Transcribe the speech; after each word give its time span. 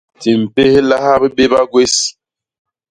Di 0.21 0.31
mpéhlaha 0.43 1.11
bibéba 1.21 1.61
gwés. 1.71 1.95